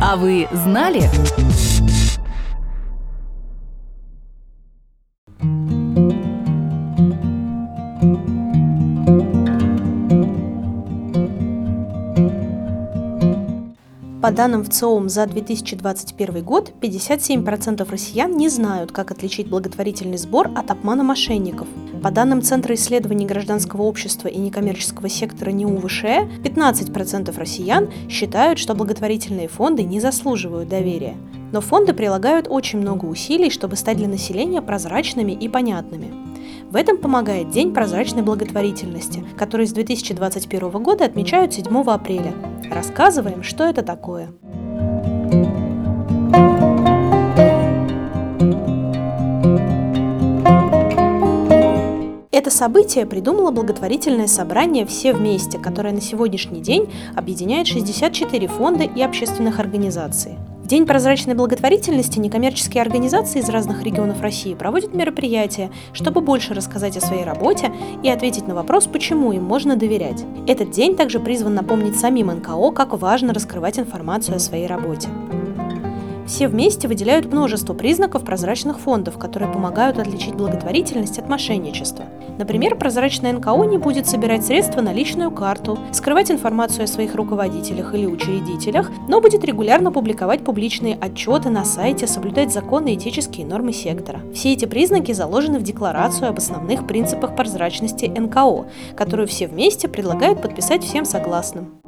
[0.00, 1.02] А вы знали?
[14.22, 20.70] По данным ВЦИОМ за 2021 год, 57% россиян не знают, как отличить благотворительный сбор от
[20.70, 21.66] обмана мошенников.
[22.02, 29.48] По данным Центра исследований гражданского общества и некоммерческого сектора НИУ-ВШЭ, 15% россиян считают, что благотворительные
[29.48, 31.16] фонды не заслуживают доверия.
[31.52, 36.12] Но фонды прилагают очень много усилий, чтобы стать для населения прозрачными и понятными.
[36.70, 42.34] В этом помогает День прозрачной благотворительности, который с 2021 года отмечают 7 апреля.
[42.70, 44.28] Рассказываем, что это такое.
[52.38, 59.02] Это событие придумало благотворительное собрание «Все вместе», которое на сегодняшний день объединяет 64 фонда и
[59.02, 60.36] общественных организаций.
[60.64, 67.00] День прозрачной благотворительности некоммерческие организации из разных регионов России проводят мероприятия, чтобы больше рассказать о
[67.00, 67.72] своей работе
[68.04, 70.24] и ответить на вопрос, почему им можно доверять.
[70.46, 75.08] Этот день также призван напомнить самим НКО, как важно раскрывать информацию о своей работе.
[76.28, 82.04] Все вместе выделяют множество признаков прозрачных фондов, которые помогают отличить благотворительность от мошенничества.
[82.36, 87.94] Например, прозрачная НКО не будет собирать средства на личную карту, скрывать информацию о своих руководителях
[87.94, 93.72] или учредителях, но будет регулярно публиковать публичные отчеты на сайте, соблюдать законы и этические нормы
[93.72, 94.20] сектора.
[94.34, 100.42] Все эти признаки заложены в Декларацию об основных принципах прозрачности НКО, которую все вместе предлагают
[100.42, 101.80] подписать всем согласным.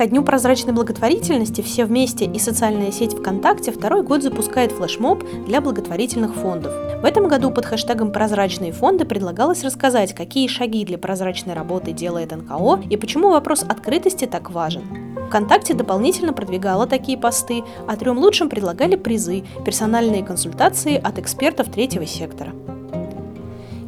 [0.00, 5.60] Ко Дню прозрачной благотворительности «Все вместе» и социальная сеть ВКонтакте второй год запускает флешмоб для
[5.60, 6.72] благотворительных фондов.
[7.02, 12.34] В этом году под хэштегом «Прозрачные фонды» предлагалось рассказать, какие шаги для прозрачной работы делает
[12.34, 14.84] НКО и почему вопрос открытости так важен.
[15.28, 22.06] ВКонтакте дополнительно продвигала такие посты, а трем лучшим предлагали призы, персональные консультации от экспертов третьего
[22.06, 22.54] сектора.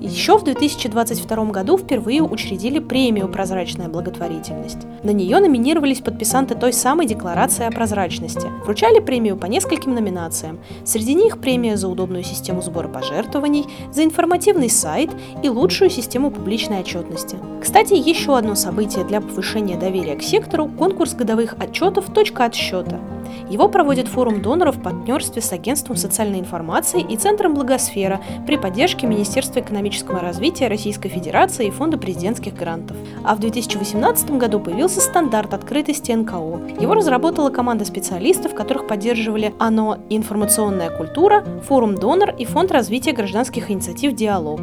[0.02, 4.78] Еще в 2022 году впервые учредили премию «Прозрачная благотворительность».
[5.04, 8.48] На нее номинировались подписанты той самой декларации о прозрачности.
[8.64, 10.58] Вручали премию по нескольким номинациям.
[10.84, 16.80] Среди них премия за удобную систему сбора пожертвований, за информативный сайт и лучшую систему публичной
[16.80, 17.36] отчетности.
[17.62, 22.98] Кстати, еще одно событие для повышения доверия к сектору– конкурс годовых отчетов «Точка отсчета».
[23.48, 29.06] Его проводит форум доноров в партнерстве с Агентством социальной информации и Центром Благосфера при поддержке
[29.06, 32.96] Министерства экономического развития Российской Федерации и Фонда президентских грантов.
[33.24, 36.80] А в 2018 году появился стандарт открытости НКО.
[36.80, 43.70] Его разработала команда специалистов, которых поддерживали ОНО «Информационная культура», форум «Донор» и Фонд развития гражданских
[43.70, 44.60] инициатив «Диалог».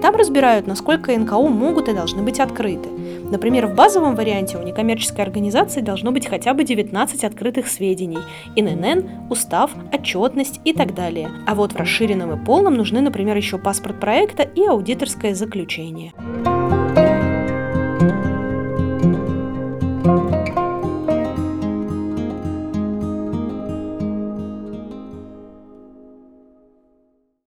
[0.00, 2.88] Там разбирают, насколько НКО могут и должны быть открыты.
[3.30, 8.11] Например, в базовом варианте у некоммерческой организации должно быть хотя бы 19 открытых сведений–
[8.56, 11.30] ИНН, устав, отчетность и так далее.
[11.46, 16.12] А вот в расширенном и полном нужны, например, еще паспорт проекта и аудиторское заключение.
[18.02, 18.41] thank you